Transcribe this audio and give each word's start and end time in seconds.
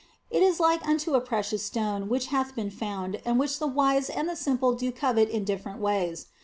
It 0.31 0.41
is 0.41 0.59
like 0.59 0.83
unto 0.87 1.13
a 1.13 1.21
precious 1.21 1.61
stone 1.63 2.09
which 2.09 2.29
hath 2.33 2.55
been 2.55 2.71
found 2.71 3.21
and 3.23 3.37
which 3.37 3.59
the 3.59 3.67
wise 3.67 4.09
and 4.09 4.27
the 4.27 4.35
simple 4.35 4.73
do 4.73 4.91
covet 4.91 5.29
in 5.29 5.43
different 5.43 5.77
ways. 5.79 6.25